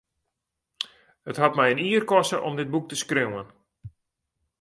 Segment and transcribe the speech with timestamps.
[1.31, 3.47] It hat my in jier koste om dit boek te skriuwen.